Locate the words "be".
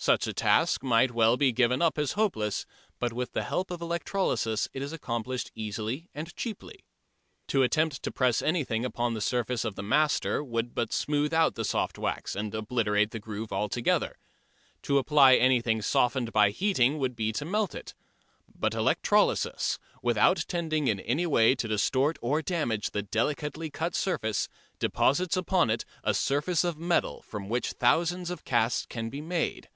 1.36-1.50, 17.16-17.32, 29.10-29.20